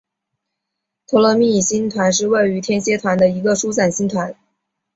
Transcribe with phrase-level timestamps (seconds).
[1.05, 4.35] 托勒密星团是位于天蝎座的一个疏散星团。